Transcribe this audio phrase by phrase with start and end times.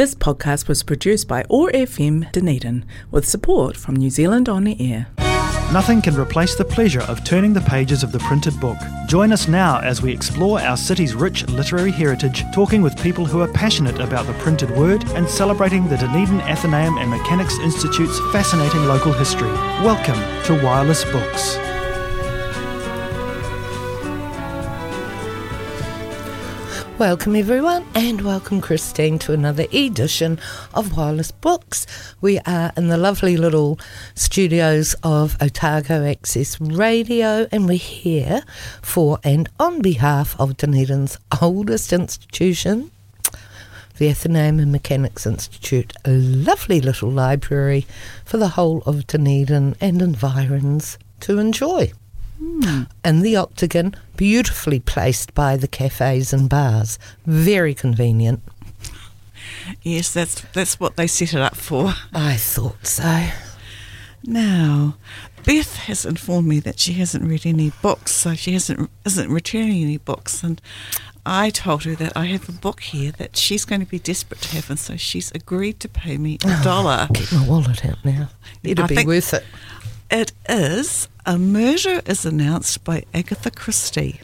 [0.00, 4.74] This podcast was produced by OAR FM Dunedin with support from New Zealand On the
[4.80, 5.08] Air.
[5.74, 8.78] Nothing can replace the pleasure of turning the pages of the printed book.
[9.08, 13.42] Join us now as we explore our city's rich literary heritage, talking with people who
[13.42, 18.86] are passionate about the printed word and celebrating the Dunedin Athenaeum and Mechanics Institute's fascinating
[18.86, 19.52] local history.
[19.84, 21.58] Welcome to Wireless Books.
[27.00, 30.38] Welcome, everyone, and welcome, Christine, to another edition
[30.74, 31.86] of Wireless Books.
[32.20, 33.80] We are in the lovely little
[34.14, 38.42] studios of Otago Access Radio, and we're here
[38.82, 42.90] for and on behalf of Dunedin's oldest institution,
[43.96, 47.86] the Athenaeum and Mechanics Institute, a lovely little library
[48.26, 51.94] for the whole of Dunedin and environs to enjoy.
[52.40, 52.88] Mm.
[53.04, 56.98] And the Octagon, beautifully placed by the cafes and bars.
[57.26, 58.42] Very convenient.
[59.82, 61.94] Yes, that's that's what they set it up for.
[62.12, 63.28] I thought so.
[64.24, 64.96] Now,
[65.44, 69.82] Beth has informed me that she hasn't read any books, so she hasn't isn't returning
[69.82, 70.60] any books, and
[71.24, 74.40] I told her that I have a book here that she's going to be desperate
[74.42, 77.08] to have, and so she's agreed to pay me a oh, dollar.
[77.12, 78.30] Get my wallet out now.
[78.62, 79.44] It'll I be worth it.
[80.10, 84.20] It is a murder is announced by Agatha Christie.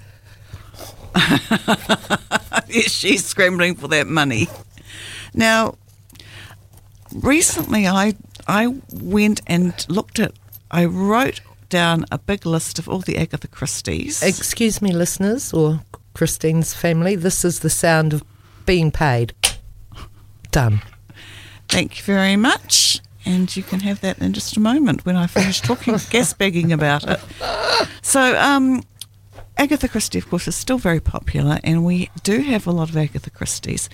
[2.68, 4.48] yes, she's scrambling for that money.
[5.34, 5.76] Now,
[7.12, 8.14] recently I
[8.46, 10.32] I went and looked at.
[10.70, 14.22] I wrote down a big list of all the Agatha Christies.
[14.22, 15.80] Excuse me, listeners, or
[16.14, 17.16] Christine's family.
[17.16, 18.22] This is the sound of
[18.66, 19.32] being paid.
[20.50, 20.82] Done.
[21.68, 25.26] Thank you very much and you can have that in just a moment when I
[25.26, 27.20] finish talking, gas bagging about it.
[28.00, 28.82] So, um,
[29.58, 32.96] Agatha Christie, of course, is still very popular, and we do have a lot of
[32.96, 33.88] Agatha Christie's.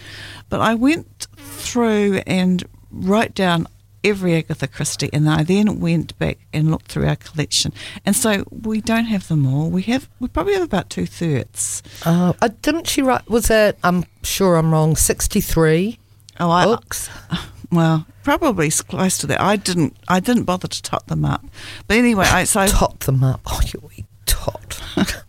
[0.48, 3.66] But I went through and wrote down
[4.04, 7.72] every Agatha Christie, and I then went back and looked through our collection.
[8.04, 9.70] And so we don't have them all.
[9.70, 11.82] We have we probably have about two thirds.
[12.04, 13.28] Uh, didn't she write?
[13.28, 13.78] Was it?
[13.84, 14.96] I'm sure I'm wrong.
[14.96, 15.98] Sixty three.
[16.40, 17.08] Oh, I, books.
[17.72, 19.40] Well, probably close to that.
[19.40, 19.96] I didn't.
[20.06, 21.42] I didn't bother to tot them up.
[21.88, 23.40] But anyway, I so tot them up.
[23.46, 24.78] Oh, you tot.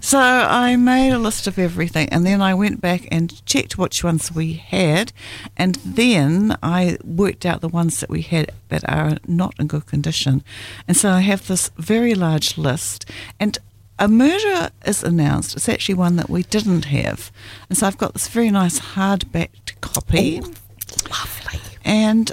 [0.00, 4.02] so I made a list of everything, and then I went back and checked which
[4.02, 5.12] ones we had,
[5.58, 9.84] and then I worked out the ones that we had that are not in good
[9.84, 10.42] condition,
[10.88, 13.04] and so I have this very large list,
[13.38, 13.58] and
[13.98, 15.54] a murder is announced.
[15.54, 17.30] It's actually one that we didn't have,
[17.68, 19.50] and so I've got this very nice hardback
[19.82, 20.40] copy.
[21.12, 21.37] Oh.
[21.84, 22.30] And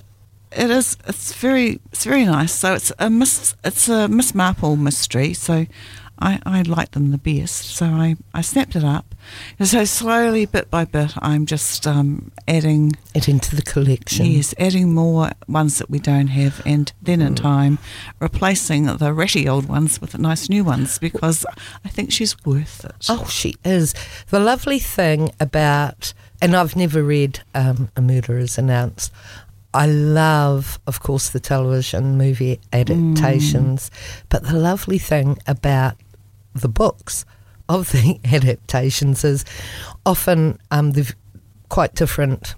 [0.51, 2.53] it is it's very it's very nice.
[2.53, 5.33] So it's a Miss it's a Miss Marple mystery.
[5.33, 5.65] So
[6.19, 7.65] I, I like them the best.
[7.75, 9.14] So I, I snapped it up.
[9.63, 14.25] So slowly, bit by bit, I'm just um, adding it into the collection.
[14.25, 17.41] Yes, adding more ones that we don't have, and then in mm.
[17.41, 17.79] time
[18.19, 21.45] replacing the ratty old ones with nice new ones because
[21.83, 23.05] I think she's worth it.
[23.09, 23.93] Oh, she is.
[24.29, 29.11] The lovely thing about and I've never read um, A Murder is Announced.
[29.73, 34.23] I love, of course, the television movie adaptations, mm.
[34.29, 35.95] but the lovely thing about
[36.53, 37.25] the books
[37.69, 39.45] of the adaptations is
[40.05, 40.93] often um,
[41.69, 42.55] quite different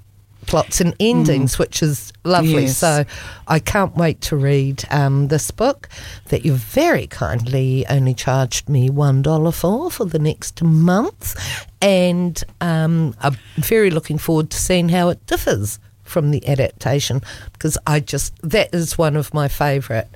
[0.48, 1.60] plots and endings, mm.
[1.60, 2.64] which is lovely.
[2.64, 2.78] Yes.
[2.78, 3.06] So
[3.48, 5.88] I can't wait to read um, this book
[6.30, 11.36] that you very kindly only charged me $1 for for the next month.
[11.82, 17.22] And um, I'm very looking forward to seeing how it differs from the adaptation
[17.54, 20.08] because I just, that is one of my favourite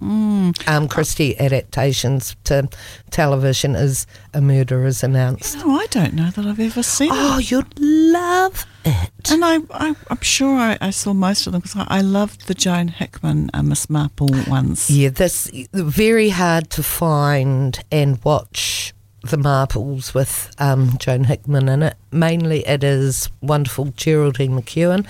[0.00, 0.68] Mm.
[0.68, 2.68] Um, Christie adaptations to
[3.10, 5.56] television is A Murder is Announced.
[5.56, 7.50] No, I don't know that I've ever seen oh, it.
[7.50, 9.30] you'd love it.
[9.30, 12.46] And I, I, am sure I, I, saw most of them because I, I loved
[12.46, 14.90] the Joan Hickson and Miss Marple ones.
[14.90, 18.92] Yeah, that's very hard to find and watch
[19.22, 21.96] the Marples with um, Joan Hickson in it.
[22.12, 25.06] Mainly it is wonderful Geraldine McEwan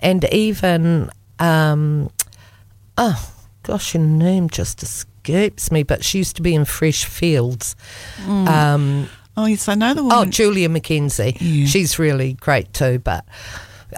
[0.00, 1.10] and even,
[1.40, 2.10] um,
[2.96, 3.34] oh,
[3.68, 7.76] gosh, her name just escapes me, but she used to be in Fresh Fields.
[8.24, 8.48] Mm.
[8.48, 10.12] Um, oh, yes, I know the one.
[10.12, 11.36] Oh, Julia McKenzie.
[11.38, 11.66] Yeah.
[11.66, 13.24] She's really great too, but.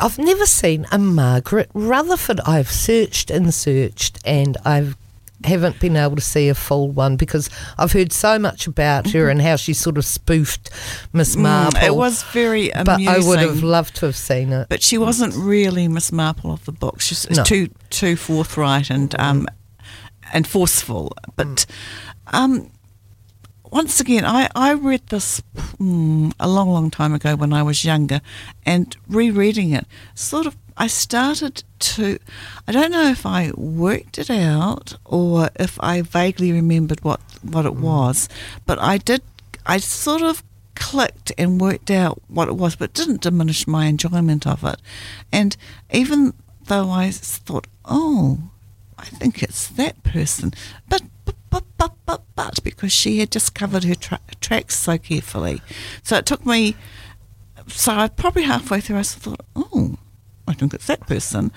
[0.01, 2.39] I've never seen a Margaret Rutherford.
[2.47, 4.97] I've searched and searched, and I've
[5.45, 9.29] haven't been able to see a full one because I've heard so much about her
[9.29, 10.71] and how she sort of spoofed
[11.13, 11.81] Miss Marple.
[11.81, 13.07] Mm, it was very amusing.
[13.07, 14.69] But I would have loved to have seen it.
[14.69, 17.01] But she wasn't really Miss Marple of the book.
[17.01, 17.43] She's no.
[17.43, 19.49] too too forthright and um,
[20.33, 21.13] and forceful.
[21.37, 21.67] But
[22.29, 22.71] um,
[23.71, 25.43] once again, I, I read this
[25.79, 28.21] mm, a long, long time ago when I was younger,
[28.67, 32.19] and rereading it, sort of, I started to,
[32.67, 37.67] I don't know if I worked it out or if I vaguely remembered what, what
[37.67, 38.29] it was,
[38.67, 39.23] but I did,
[39.67, 40.43] I sort of
[40.75, 44.81] clicked and worked out what it was, but didn't diminish my enjoyment of it.
[45.31, 45.57] And
[45.93, 46.33] even
[46.67, 48.50] though I thought, oh,
[49.01, 50.53] I think it's that person,
[50.89, 51.03] but
[51.51, 55.61] but, but, but, but, because she had just covered her tra- tracks so carefully.
[56.03, 56.77] So it took me,
[57.67, 59.97] so I probably halfway through I thought, oh,
[60.47, 61.51] I think it's that person.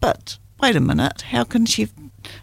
[0.00, 1.88] But wait a minute, how can she,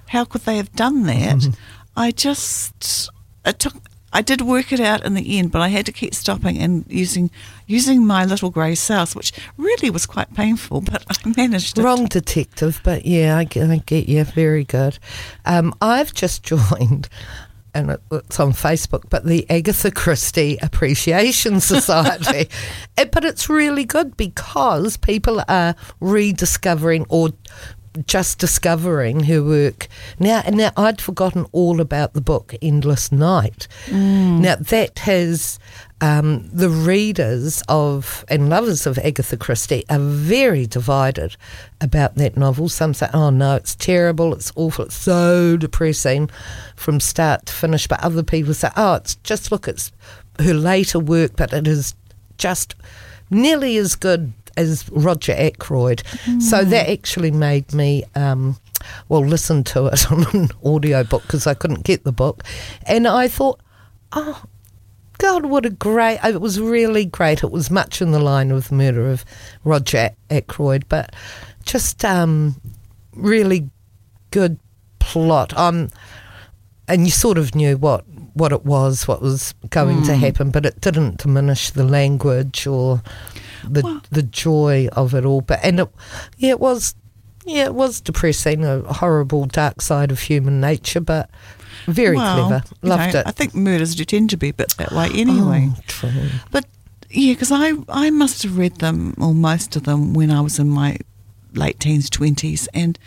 [0.10, 1.38] how could they have done that?
[1.38, 1.52] Mm-hmm.
[1.96, 3.10] I just,
[3.46, 3.76] it took,
[4.14, 6.86] I did work it out in the end, but I had to keep stopping and
[6.90, 7.32] using
[7.66, 11.84] using my little grey cells, which really was quite painful, but I managed it.
[11.84, 14.24] Wrong detective, but yeah, I get, I get you.
[14.24, 15.00] Very good.
[15.46, 17.10] Um, I've just joined.
[17.74, 22.50] And it's on Facebook, but the Agatha Christie Appreciation Society.
[22.98, 27.30] it, but it's really good because people are rediscovering or
[28.06, 29.88] just discovering her work.
[30.20, 33.68] Now, now I'd forgotten all about the book Endless Night.
[33.88, 34.40] Mm.
[34.40, 35.60] Now that has
[36.00, 41.36] um, the readers of and lovers of Agatha Christie are very divided
[41.80, 42.70] about that novel.
[42.70, 46.30] Some say, "Oh no, it's terrible, it's awful, it's so depressing
[46.76, 49.92] from start to finish," but other people say, "Oh, it's just look, it's
[50.40, 51.94] her later work, but it is
[52.38, 52.76] just."
[53.34, 56.04] Nearly as good as Roger Ackroyd.
[56.26, 56.42] Mm.
[56.42, 58.04] So that actually made me.
[58.16, 58.58] Um,
[59.10, 62.44] well, listen to it on an audio book because I couldn't get the book.
[62.88, 63.60] And I thought,
[64.12, 64.44] oh,
[65.18, 66.20] God, what a great.
[66.24, 67.44] It was really great.
[67.44, 69.24] It was much in the line of the murder of
[69.64, 71.14] Roger Ackroyd, but
[71.64, 72.60] just um,
[73.14, 73.70] really
[74.32, 74.60] good
[75.00, 75.56] plot.
[75.58, 75.90] Um,
[76.88, 78.04] and you sort of knew what,
[78.34, 80.06] what it was, what was going mm.
[80.08, 83.02] to happen, but it didn't diminish the language or
[83.68, 85.42] the well, the joy of it all.
[85.42, 85.90] But and it,
[86.38, 86.96] yeah, it was
[87.46, 91.30] yeah, it was depressing, a horrible dark side of human nature, but
[91.88, 92.64] very well, clever.
[92.82, 93.28] Loved know, it.
[93.28, 95.70] I think murders do tend to be a bit that way anyway.
[95.72, 96.30] Oh, true.
[96.52, 96.66] But
[97.10, 100.60] yeah, because I I must have read them or most of them when I was
[100.60, 100.98] in my
[101.54, 102.98] late teens, twenties, and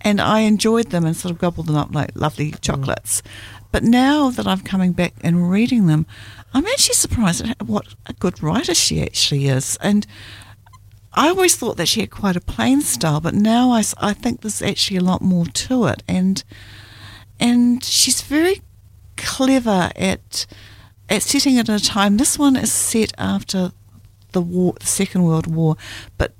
[0.00, 3.22] and I enjoyed them and sort of gobbled them up like lovely chocolates.
[3.22, 3.28] Mm.
[3.72, 6.06] But now that I'm coming back and reading them,
[6.54, 9.78] I'm actually surprised at what a good writer she actually is.
[9.80, 10.06] And
[11.14, 14.40] I always thought that she had quite a plain style, but now I, I think
[14.40, 16.02] there's actually a lot more to it.
[16.08, 16.42] And
[17.40, 18.62] and she's very
[19.16, 20.46] clever at
[21.08, 22.16] at setting it at a time.
[22.16, 23.72] This one is set after
[24.32, 25.76] the war, the Second World War,
[26.16, 26.34] but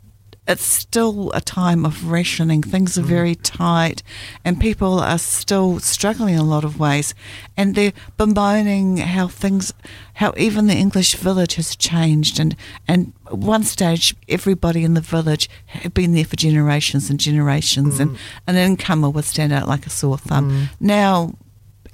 [0.48, 2.62] it's still a time of rationing.
[2.62, 3.06] Things are mm.
[3.06, 4.02] very tight,
[4.44, 7.14] and people are still struggling in a lot of ways.
[7.56, 9.72] And they're bemoaning how things,
[10.14, 12.40] how even the English village has changed.
[12.40, 12.56] And
[12.88, 17.98] and at one stage, everybody in the village had been there for generations and generations,
[17.98, 18.00] mm.
[18.00, 20.50] and an incomer would stand out like a sore thumb.
[20.50, 20.68] Mm.
[20.80, 21.34] Now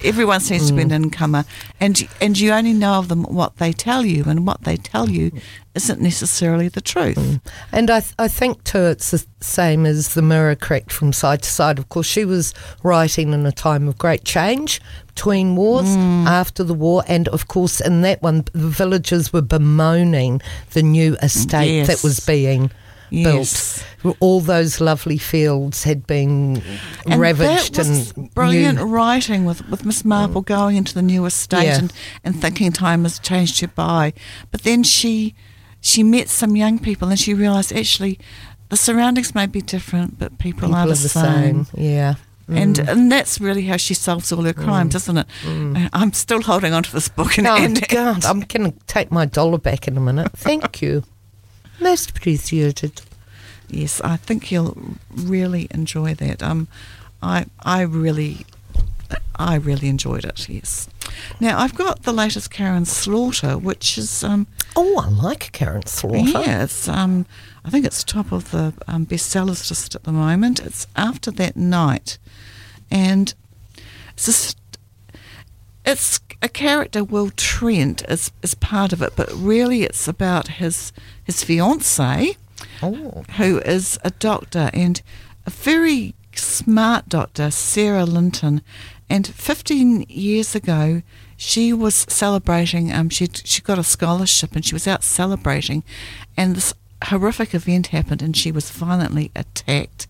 [0.04, 0.68] everyone seems mm.
[0.68, 1.04] to be an mm.
[1.04, 1.44] incomer,
[1.80, 5.08] and and you only know of them what they tell you, and what they tell
[5.08, 5.32] you
[5.74, 7.16] isn't necessarily the truth.
[7.16, 7.40] Mm.
[7.72, 11.42] And I th- I think too it's the same as the mirror cracked from side
[11.42, 11.78] to side.
[11.78, 16.26] Of course, she was writing in a time of great change between wars, mm.
[16.26, 20.40] after the war, and of course in that one the villagers were bemoaning
[20.72, 21.86] the new estate yes.
[21.88, 22.70] that was being
[23.10, 23.84] yes.
[24.02, 24.16] built.
[24.20, 26.62] All those lovely fields had been
[27.06, 27.78] and ravaged.
[27.78, 28.84] And brilliant new.
[28.84, 30.46] writing with, with Miss Marple mm.
[30.46, 31.78] going into the new estate yeah.
[31.78, 31.92] and,
[32.24, 34.12] and thinking time has changed her by.
[34.50, 35.34] But then she
[35.80, 38.18] she met some young people and she realised actually
[38.68, 41.64] the surroundings may be different, but people, people are, the, are the same.
[41.64, 41.82] same.
[41.82, 42.14] Yeah.
[42.48, 42.88] And mm.
[42.88, 44.96] and that's really how she solves all her crimes, mm.
[44.96, 45.26] isn't it?
[45.42, 45.84] Mm.
[45.84, 47.36] Uh, I'm still holding on to this book.
[47.36, 50.32] And, oh, and, God, I'm going to take my dollar back in a minute.
[50.32, 51.04] Thank you.
[51.80, 53.02] Most appreciated.
[53.68, 56.42] Yes, I think you'll really enjoy that.
[56.42, 56.68] Um,
[57.22, 58.46] I I really,
[59.36, 60.48] I really enjoyed it.
[60.48, 60.88] Yes.
[61.40, 64.46] Now I've got the latest Karin Slaughter, which is um.
[64.76, 66.18] Oh, I like Karin Slaughter.
[66.18, 67.26] Yeah, it's um.
[67.64, 70.60] I think it's top of the um, bestsellers list at the moment.
[70.60, 72.16] It's after that night,
[72.90, 73.34] and
[74.12, 74.56] it's just,
[75.88, 80.92] it's a character Will Trent is is part of it, but really it's about his
[81.24, 82.36] his fiancee
[82.82, 83.24] oh.
[83.38, 85.00] who is a doctor and
[85.46, 88.60] a very smart doctor, Sara Linton.
[89.10, 91.00] And 15 years ago,
[91.38, 92.92] she was celebrating.
[92.92, 95.82] Um, she she got a scholarship and she was out celebrating,
[96.36, 100.08] and this horrific event happened and she was violently attacked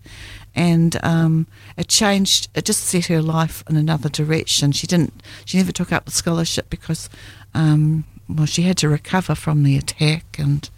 [0.59, 1.47] and um,
[1.77, 4.73] it changed it just set her life in another direction.
[4.73, 7.09] She didn't she never took up the scholarship because
[7.55, 10.69] um, well she had to recover from the attack and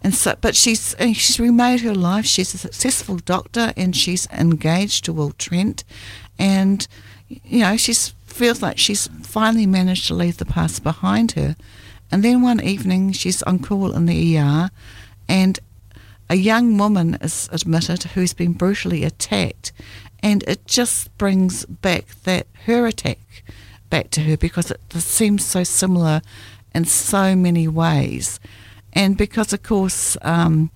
[0.00, 2.24] and so but she's uh, she's remade her life.
[2.24, 5.82] She's a successful doctor and she's engaged to Will Trent.
[6.38, 6.86] And
[7.28, 11.56] you know she's feels like she's finally managed to leave the past behind her.
[12.12, 14.70] And then one evening she's on call in the ER
[15.28, 15.58] and
[16.34, 19.72] a young woman is admitted who's been brutally attacked,
[20.22, 23.18] and it just brings back that her attack
[23.90, 26.20] back to her because it seems so similar
[26.74, 28.40] in so many ways,
[28.92, 30.16] and because of course.
[30.22, 30.70] Um,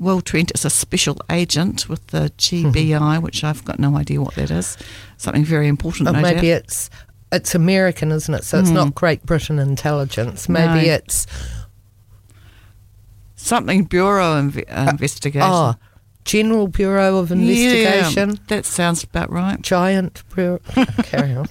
[0.00, 4.36] Will Trent is a special agent with the GBI, which I've got no idea what
[4.36, 4.78] that is.
[5.16, 6.08] Something very important.
[6.08, 6.62] Or no maybe doubt.
[6.62, 6.90] it's
[7.32, 8.44] it's American, isn't it?
[8.44, 8.76] So it's Hmm.
[8.76, 10.48] not Great Britain intelligence.
[10.48, 10.94] Maybe No.
[10.94, 11.26] it's
[13.38, 15.48] something Bureau inv- uh, investigation.
[15.50, 15.74] oh,
[16.24, 18.30] General Bureau of Investigation.
[18.30, 19.60] Yeah, that sounds about right.
[19.62, 20.58] Giant Bureau.
[21.04, 21.48] Carry on.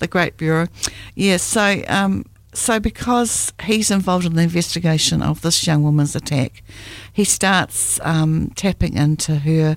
[0.00, 0.66] the Great Bureau.
[1.14, 6.62] Yeah, so um, so because he's involved in the investigation of this young woman's attack,
[7.12, 9.76] he starts um, tapping into her,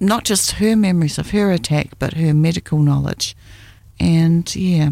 [0.00, 3.34] not just her memories of her attack, but her medical knowledge,
[3.98, 4.90] and yeah.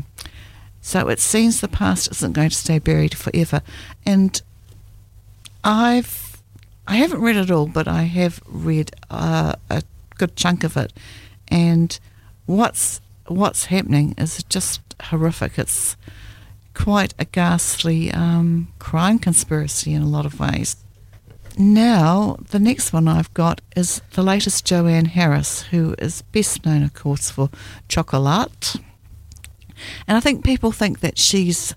[0.80, 3.60] So it seems the past isn't going to stay buried forever,
[4.06, 4.40] and
[5.62, 6.42] I've
[6.86, 9.82] I haven't read it all, but I have read uh, a
[10.18, 10.92] good chunk of it,
[11.48, 11.98] and
[12.46, 15.58] what's what's happening is just horrific.
[15.58, 15.96] It's
[16.74, 20.76] quite a ghastly um, crime conspiracy in a lot of ways.
[21.58, 26.82] Now, the next one I've got is the latest Joanne Harris, who is best known,
[26.82, 27.50] of course, for
[27.88, 28.76] Chocolat.
[30.06, 31.74] And I think people think that she's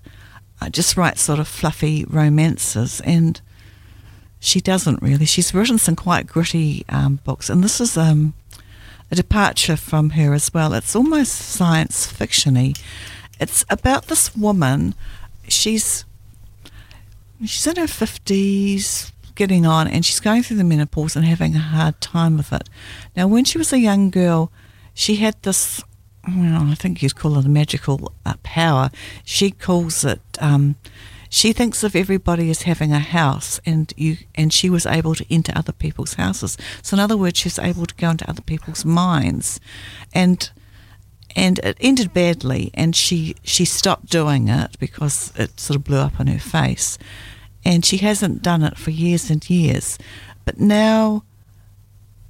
[0.60, 3.40] uh, just writes sort of fluffy romances, and
[4.44, 5.24] she doesn't really.
[5.24, 8.34] She's written some quite gritty um, books, and this is um,
[9.10, 10.74] a departure from her as well.
[10.74, 12.78] It's almost science fictiony.
[13.40, 14.94] It's about this woman.
[15.48, 16.04] She's
[17.40, 21.60] she's in her fifties, getting on, and she's going through the menopause and having a
[21.60, 22.68] hard time with it.
[23.16, 24.52] Now, when she was a young girl,
[24.92, 25.82] she had this.
[26.28, 28.90] Well, I think you'd call it a magical uh, power.
[29.24, 30.20] She calls it.
[30.38, 30.76] Um,
[31.34, 35.26] she thinks of everybody as having a house, and you and she was able to
[35.28, 36.56] enter other people's houses.
[36.80, 39.58] So, in other words, she was able to go into other people's minds,
[40.14, 40.48] and
[41.34, 42.70] and it ended badly.
[42.72, 46.98] And she she stopped doing it because it sort of blew up in her face,
[47.64, 49.98] and she hasn't done it for years and years.
[50.44, 51.24] But now,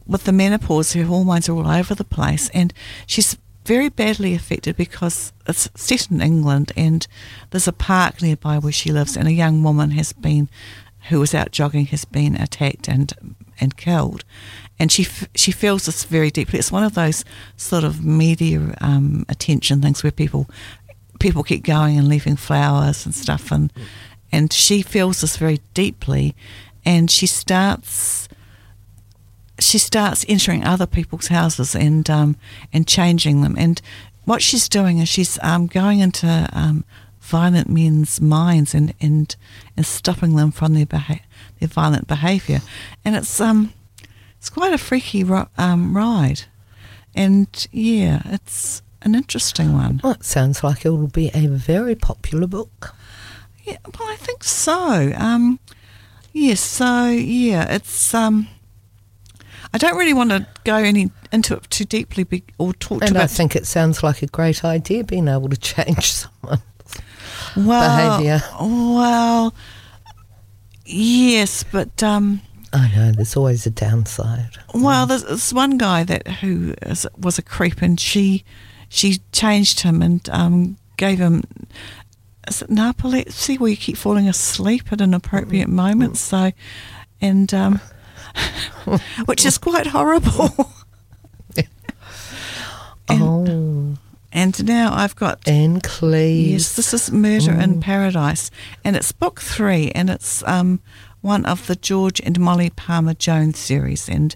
[0.07, 2.73] with the menopause, her hormones are all over the place, and
[3.07, 7.07] she's very badly affected because it's set in England and
[7.51, 10.49] there's a park nearby where she lives and a young woman has been
[11.09, 13.13] who was out jogging has been attacked and
[13.61, 14.25] and killed.
[14.79, 16.59] And she f- she feels this very deeply.
[16.59, 17.25] It's one of those
[17.57, 20.49] sort of media um, attention things where people
[21.21, 23.73] people keep going and leaving flowers and stuff and
[24.33, 26.35] and she feels this very deeply
[26.85, 28.29] and she starts
[29.65, 32.37] she starts entering other people's houses and um,
[32.73, 33.57] and changing them.
[33.59, 33.81] And
[34.25, 36.85] what she's doing is she's um, going into um,
[37.21, 39.35] violent men's minds and, and
[39.77, 41.21] and stopping them from their beha-
[41.59, 42.61] their violent behaviour.
[43.05, 43.73] And it's um
[44.39, 46.43] it's quite a freaky ro- um, ride.
[47.15, 50.01] And yeah, it's an interesting one.
[50.03, 52.95] Well, it sounds like it will be a very popular book.
[53.65, 55.13] Yeah, well, I think so.
[55.17, 55.59] Um,
[56.33, 58.13] yes, so yeah, it's.
[58.13, 58.49] Um,
[59.73, 63.17] I don't really want to go any into it too deeply be, or talk And
[63.17, 66.63] I think it sounds like a great idea being able to change someone.
[67.57, 68.43] well, behaviour.
[68.61, 69.55] Well,
[70.85, 72.41] yes, but um,
[72.73, 74.59] I know there's always a downside.
[74.75, 78.45] well, there's one guy that who is, was a creep, and she
[78.89, 81.43] she changed him and um, gave him.
[82.47, 86.21] Is it narcolepsy where you keep falling asleep at inappropriate moments?
[86.21, 86.53] So,
[87.21, 87.81] and um,
[89.27, 90.51] which is quite horrible.
[93.09, 93.95] And- oh,
[94.33, 96.51] And now I've got Ann Cleeves.
[96.51, 98.51] yes, this is Murder in Paradise,
[98.83, 100.81] and it's book three, and it's um,
[101.21, 104.35] one of the George and Molly Palmer Jones series, and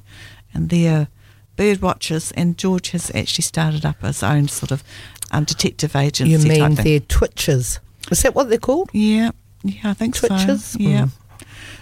[0.53, 1.09] and they're
[1.57, 4.85] bird watchers, and George has actually started up his own sort of
[5.33, 6.31] um, detective agency.
[6.33, 7.81] you mean they're twitches?
[8.11, 8.91] Is that what they're called?
[8.93, 9.31] Yeah,
[9.65, 10.65] yeah, I think Twitches?
[10.65, 10.79] so.
[10.79, 11.07] Yeah.
[11.07, 11.11] Mm.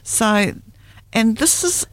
[0.04, 0.54] So,
[1.12, 1.86] and this is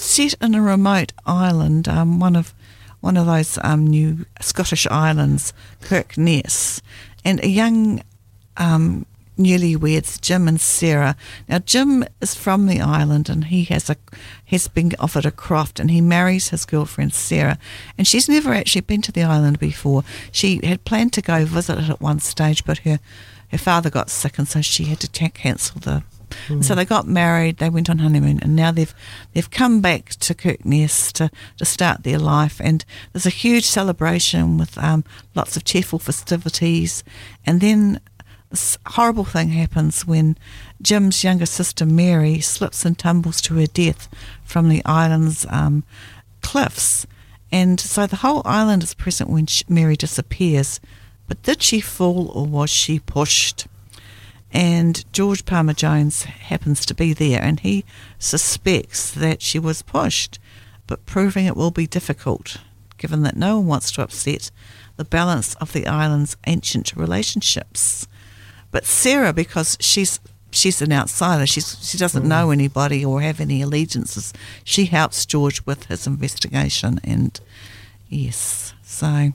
[0.00, 2.54] set in a remote island, um, one of
[3.00, 6.82] one of those um, new Scottish islands, Kirkness,
[7.24, 8.02] and a young
[8.58, 9.06] um,
[9.40, 11.16] newlyweds, Jim and Sarah.
[11.48, 13.96] Now, Jim is from the island and he has a
[14.46, 17.58] has been offered a croft and he marries his girlfriend Sarah.
[17.96, 20.04] And she's never actually been to the island before.
[20.30, 23.00] She had planned to go visit it at one stage, but her
[23.48, 26.04] her father got sick and so she had to cancel the.
[26.48, 27.58] And so they got married.
[27.58, 28.94] They went on honeymoon, and now they've
[29.32, 32.60] they've come back to Kirkness to, to start their life.
[32.62, 37.04] And there's a huge celebration with um, lots of cheerful festivities.
[37.46, 38.00] And then
[38.50, 40.36] this horrible thing happens when
[40.82, 44.08] Jim's younger sister Mary slips and tumbles to her death
[44.42, 45.84] from the island's um,
[46.42, 47.06] cliffs.
[47.52, 50.80] And so the whole island is present when Mary disappears.
[51.28, 53.66] But did she fall or was she pushed?
[54.52, 57.84] And George Palmer Jones happens to be there and he
[58.18, 60.38] suspects that she was pushed,
[60.86, 62.56] but proving it will be difficult
[63.00, 64.50] given that no one wants to upset
[64.96, 68.06] the balance of the island's ancient relationships.
[68.70, 70.20] But Sarah, because she's
[70.52, 74.32] she's an outsider, she's she doesn't know anybody or have any allegiances.
[74.62, 77.40] She helps George with his investigation, and
[78.08, 79.32] yes, so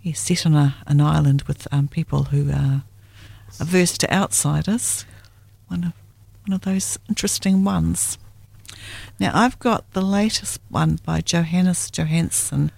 [0.00, 2.82] he's set on a, an island with um, people who are
[3.60, 5.04] averse to outsiders.
[5.68, 5.92] One of
[6.46, 8.18] one of those interesting ones.
[9.20, 12.70] Now I've got the latest one by Jonas Jonasson,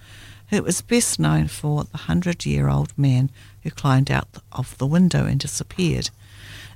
[0.49, 3.31] who was best known for the hundred-year-old man
[3.63, 6.11] who climbed out of the window and disappeared.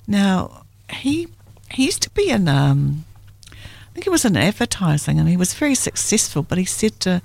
[0.07, 1.29] Now he
[1.71, 3.05] he used to be in um,
[3.53, 6.43] I think he was in advertising and he was very successful.
[6.43, 7.21] But he said to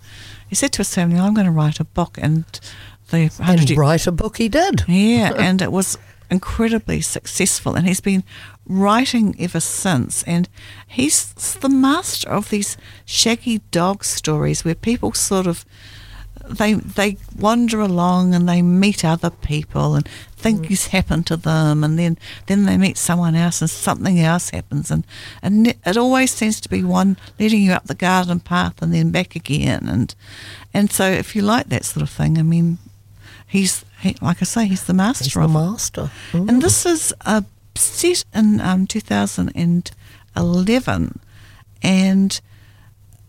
[0.49, 2.43] he said to his family, "I'm going to write a book," and
[3.09, 4.83] the And write a book he did.
[4.87, 5.97] yeah, and it was
[6.33, 8.23] incredibly successful, and he's been
[8.65, 10.23] writing ever since.
[10.23, 10.49] And
[10.87, 15.65] he's the master of these shaggy dog stories where people sort of
[16.49, 20.97] they they wander along and they meet other people and things mm-hmm.
[20.97, 25.05] happen to them, and then then they meet someone else and something else happens, and
[25.41, 28.93] and it it always seems to be one leading you up the garden path and
[28.93, 30.15] then back again, and
[30.73, 32.77] and so if you like that sort of thing, I mean
[33.47, 36.11] he's he, like I say, he's the master He's of the master.
[36.31, 36.49] Mm.
[36.49, 37.43] And this is a
[37.75, 41.19] set in um, 2011,
[41.81, 42.41] and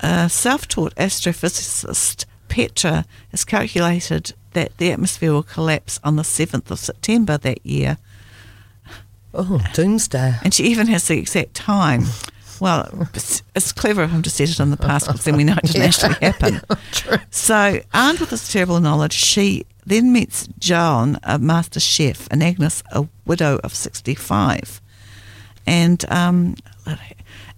[0.00, 6.78] a self-taught astrophysicist Petra has calculated that the atmosphere will collapse on the 7th of
[6.78, 7.98] September that year,
[9.32, 10.36] Oh, doomsday.
[10.44, 12.04] and she even has the exact time.
[12.60, 15.42] Well, it's, it's clever of him to set it in the past because then we
[15.42, 16.60] know it didn't actually happen.
[16.92, 17.16] True.
[17.30, 22.82] So, armed with this terrible knowledge, she then meets John, a master chef, and Agnes,
[22.92, 24.80] a widow of 65.
[25.66, 26.56] And, um,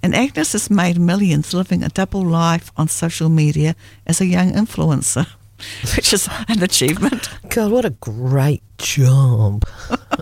[0.02, 3.74] and Agnes has made millions living a double life on social media
[4.06, 5.26] as a young influencer,
[5.96, 7.28] which is an achievement.
[7.48, 9.64] God, what a great job.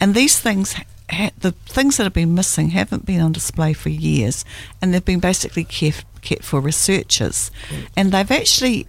[0.00, 0.74] and these things
[1.10, 4.44] ha- the things that have been missing haven't been on display for years,
[4.80, 7.50] and they've been basically kept kept for researchers,
[7.96, 8.86] and they've actually.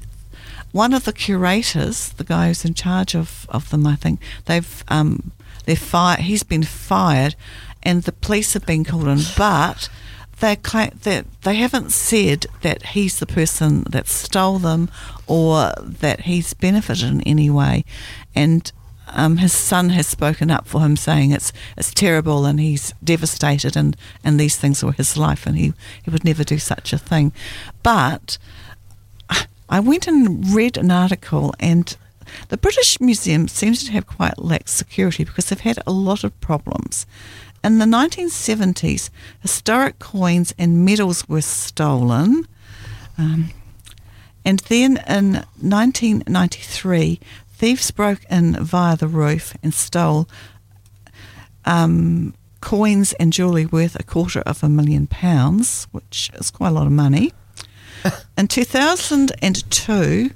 [0.73, 4.83] One of the curators, the guy who's in charge of, of them, I think they've
[4.89, 5.31] um,
[5.65, 6.19] they're fired.
[6.19, 7.35] He's been fired,
[7.81, 9.89] and the police have been called in, but
[10.39, 14.89] they that they haven't said that he's the person that stole them
[15.25, 17.83] or that he's benefited in any way,
[18.35, 18.71] and
[19.09, 23.75] um, his son has spoken up for him, saying it's it's terrible and he's devastated
[23.75, 25.73] and, and these things were his life and he,
[26.03, 27.31] he would never do such a thing.
[27.83, 28.37] But
[29.69, 31.95] I went and read an article and
[32.49, 36.39] the British Museum seems to have quite lax security because they've had a lot of
[36.41, 37.05] problems.
[37.67, 39.09] In the 1970s,
[39.41, 42.47] historic coins and medals were stolen.
[43.17, 43.49] Um,
[44.45, 50.29] and then in 1993, thieves broke in via the roof and stole
[51.65, 56.71] um, coins and jewellery worth a quarter of a million pounds, which is quite a
[56.71, 57.33] lot of money.
[58.37, 60.29] in 2002,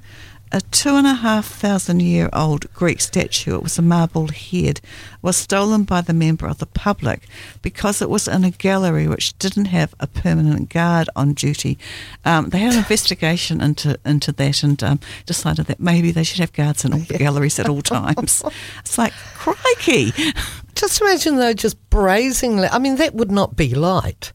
[0.52, 4.80] a two and a half thousand year old Greek statue, it was a marble head,
[5.22, 7.22] was stolen by the member of the public
[7.62, 11.78] because it was in a gallery which didn't have a permanent guard on duty.
[12.24, 16.40] Um, they had an investigation into into that and um, decided that maybe they should
[16.40, 18.42] have guards in all the galleries at all times.
[18.80, 20.12] It's like crikey.
[20.74, 22.66] Just imagine though, just brazenly.
[22.70, 24.32] I mean, that would not be light.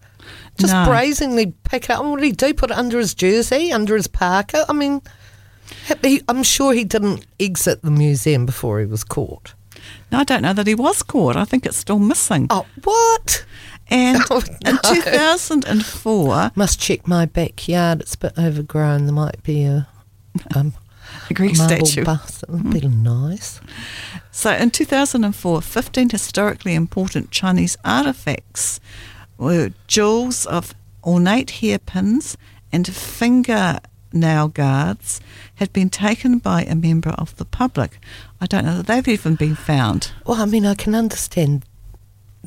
[0.58, 0.86] Just No.
[0.86, 2.04] brazenly pick it up.
[2.04, 2.54] What did he do?
[2.54, 4.66] Put it under his jersey, under his parka?
[4.70, 5.02] I mean,
[6.28, 9.54] I'm sure he didn't exit the museum before he was caught.
[10.12, 11.36] No, I don't know that he was caught.
[11.36, 12.48] I think it's still missing.
[12.50, 13.46] Oh, what?
[13.90, 18.02] And Oh, in 2004, Must check my backyard.
[18.02, 19.06] It's a bit overgrown.
[19.06, 19.88] There might be a
[20.56, 20.74] um,
[21.30, 22.04] a Greek statue.
[22.04, 22.44] bust.
[22.44, 23.62] It would be nice.
[24.32, 28.80] So in 2004, 15 historically important Chinese artifacts
[29.38, 32.38] were jewels of ornate hairpins
[32.72, 32.86] and
[34.12, 35.22] fingernail guards
[35.56, 38.00] had been taken by a member of the public.
[38.42, 40.12] I don't know that they've even been found.
[40.26, 41.64] Well, I mean, I can understand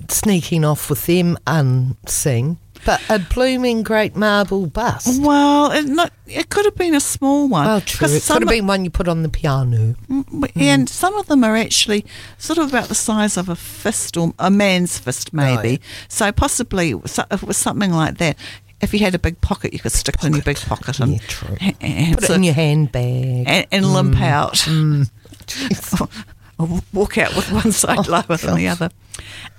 [0.09, 5.21] sneaking off with them unseen, but a blooming great marble bust.
[5.21, 7.67] Well, it, not, it could have been a small one.
[7.67, 7.99] Well, true.
[8.07, 9.97] 'cause It could have been one you put on the piano.
[10.09, 12.07] Mm, And some of them are actually
[12.39, 15.57] sort of about the size of a fist or a man's fist, maybe.
[15.69, 15.81] Right.
[16.09, 18.39] So possibly it was something like that.
[18.81, 21.13] If you had a big pocket, you could stick it in your big pocket and,
[21.13, 21.57] Yeah, true.
[21.81, 23.45] and, Put it in your handbag.
[23.47, 24.55] and, and limp mm, out.
[24.55, 25.11] Mm.
[25.47, 26.11] Jeez.
[26.59, 28.91] or walk out with one oh, side Oh, lower than the other.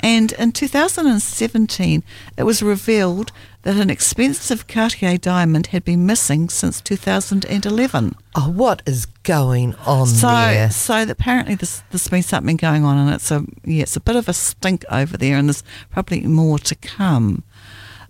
[0.02, 2.04] And in 2017,
[2.38, 3.32] it was revealed
[3.64, 8.16] that an expensive Cartier diamond had been missing since 2011.
[8.36, 10.72] Oh, what is going on So, there?
[10.72, 14.00] so that apparently there's, there's been something going on, and it's a yeah, it's a
[14.00, 17.44] bit of a stink over there, and there's probably more to come.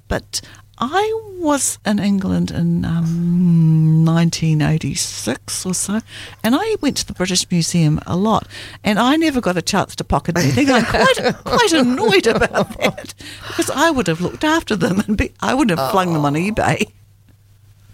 [0.08, 0.40] But
[0.84, 6.00] I was in England in um, 1986 or so,
[6.44, 8.48] and I went to the British Museum a lot,
[8.84, 10.72] and I never got a chance to pocket anything.
[10.72, 13.14] I'm quite quite annoyed about that
[13.48, 16.34] because I would have looked after them and be, I would have flung them on
[16.34, 16.92] eBay.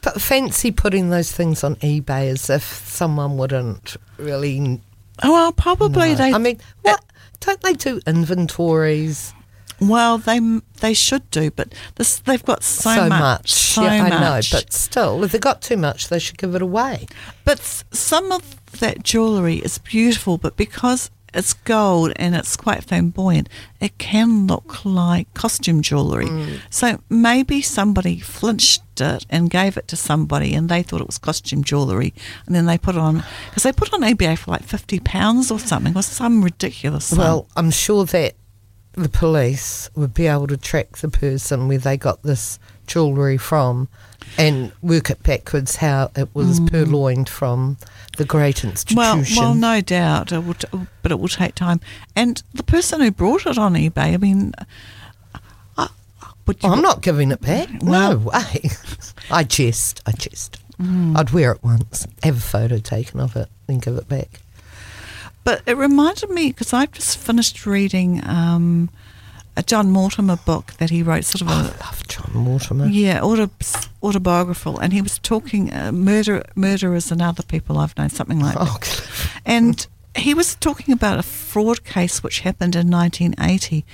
[0.02, 4.82] But fancy putting those things on eBay as if someone wouldn't really.
[5.24, 6.16] Oh well, probably know.
[6.16, 6.32] they.
[6.32, 7.04] I mean, what?
[7.42, 9.34] Don't they do inventories?
[9.80, 10.40] Well, they
[10.80, 13.20] they should do, but this they've got so, so much.
[13.20, 13.54] much.
[13.54, 14.52] So yeah, I much.
[14.52, 17.08] know, but still, if they got too much, they should give it away.
[17.44, 17.60] but
[17.92, 23.98] some of that jewellery is beautiful, but because it's gold and it's quite flamboyant, it
[23.98, 26.26] can look like costume jewellery.
[26.26, 26.60] Mm.
[26.70, 31.18] So maybe somebody flinched it and gave it to somebody, and they thought it was
[31.20, 32.14] costume jewellery,
[32.46, 35.00] and then they put it on because they put it on eBay for like fifty
[35.00, 37.06] pounds or something, or some ridiculous.
[37.06, 37.20] Sum.
[37.20, 38.34] Well, I'm sure that
[38.98, 42.58] the police would be able to track the person where they got this
[42.88, 43.88] jewellery from
[44.38, 47.78] and work it backwards how it was purloined from
[48.18, 48.98] the great institution.
[49.04, 49.38] Mm.
[49.38, 50.68] Well, well, no doubt, it will t-
[51.04, 51.80] but it will take time.
[52.16, 54.54] And the person who brought it on eBay, I mean,
[55.78, 55.90] I,
[56.48, 57.70] would you, I'm not giving it back.
[57.82, 58.70] Well- no way.
[59.32, 60.02] I jest.
[60.08, 60.58] I jest.
[60.82, 61.18] Mm.
[61.18, 64.42] I'd wear it once, have a photo taken of it, then give it back.
[65.48, 68.90] But it reminded me because I've just finished reading um,
[69.56, 72.88] a John Mortimer book that he wrote, sort of I a love John Mortimer.
[72.88, 73.50] yeah auto,
[74.04, 78.56] autobiographical, and he was talking uh, murder murderers and other people I've known, something like
[78.56, 78.68] that.
[79.30, 83.86] Oh, And he was talking about a fraud case which happened in 1980.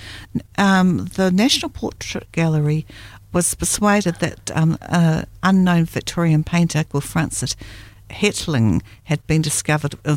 [0.58, 2.88] Um, the National Portrait Gallery
[3.32, 7.56] was persuaded that um, an unknown Victorian painter called Francis
[8.14, 10.16] Hetling had been discovered, uh,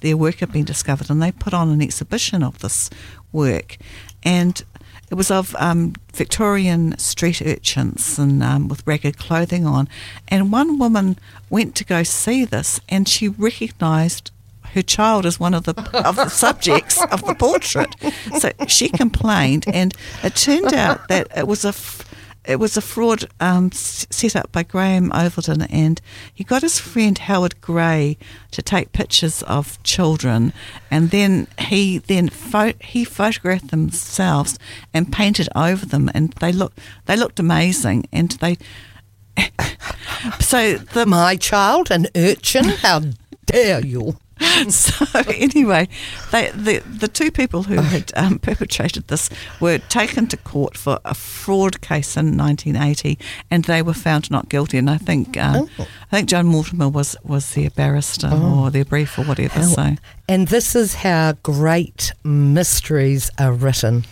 [0.00, 2.90] their work had been discovered, and they put on an exhibition of this
[3.32, 3.76] work.
[4.22, 4.62] and
[5.10, 9.88] it was of um, Victorian street urchins and um, with ragged clothing on.
[10.28, 11.18] And one woman
[11.50, 14.30] went to go see this, and she recognised
[14.72, 15.74] her child as one of the
[16.06, 17.92] of the subjects of the portrait.
[18.38, 21.68] So she complained, and it turned out that it was a.
[21.70, 22.04] F-
[22.50, 26.00] it was a fraud um, set up by Graham Ovenden, and
[26.34, 28.18] he got his friend Howard Grey
[28.50, 30.52] to take pictures of children,
[30.90, 34.58] and then he then pho- he photographed themselves
[34.92, 36.72] and painted over them, and they look
[37.06, 38.58] they looked amazing, and they.
[40.40, 42.64] so the My child, an urchin?
[42.64, 43.02] How
[43.46, 44.16] dare you?
[44.68, 45.88] so anyway,
[46.32, 49.28] they, the the two people who had um, perpetrated this
[49.60, 53.18] were taken to court for a fraud case in 1980,
[53.50, 54.78] and they were found not guilty.
[54.78, 55.86] And I think um, Oh.
[56.10, 59.62] I think John Mortimer was was their barrister or their brief or whatever.
[59.62, 59.96] So
[60.28, 64.04] And this is how great mysteries are written.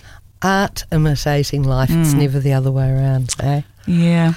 [0.42, 1.90] Art imitating life.
[1.90, 2.18] It's Hmm.
[2.20, 3.34] never the other way around.
[3.40, 3.62] Eh?
[3.88, 4.34] Yeah,